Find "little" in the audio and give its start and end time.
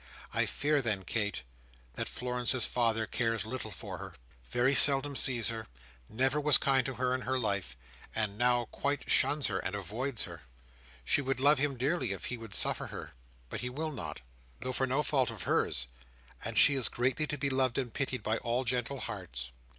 3.45-3.69